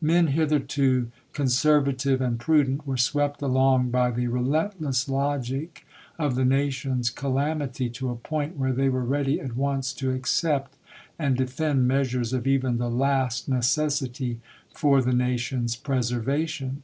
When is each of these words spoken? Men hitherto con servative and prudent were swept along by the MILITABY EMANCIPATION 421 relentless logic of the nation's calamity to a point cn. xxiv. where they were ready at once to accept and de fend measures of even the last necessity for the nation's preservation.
Men 0.00 0.26
hitherto 0.26 1.12
con 1.32 1.46
servative 1.46 2.20
and 2.20 2.40
prudent 2.40 2.88
were 2.88 2.96
swept 2.96 3.40
along 3.40 3.90
by 3.90 4.10
the 4.10 4.26
MILITABY 4.26 4.50
EMANCIPATION 4.80 5.04
421 5.06 5.06
relentless 5.06 5.08
logic 5.78 5.86
of 6.18 6.34
the 6.34 6.44
nation's 6.44 7.10
calamity 7.10 7.88
to 7.90 8.10
a 8.10 8.16
point 8.16 8.54
cn. 8.54 8.56
xxiv. 8.56 8.58
where 8.60 8.72
they 8.72 8.88
were 8.88 9.04
ready 9.04 9.40
at 9.40 9.54
once 9.54 9.92
to 9.92 10.10
accept 10.10 10.76
and 11.20 11.36
de 11.36 11.46
fend 11.46 11.86
measures 11.86 12.32
of 12.32 12.48
even 12.48 12.78
the 12.78 12.90
last 12.90 13.48
necessity 13.48 14.40
for 14.74 15.00
the 15.00 15.12
nation's 15.14 15.76
preservation. 15.76 16.82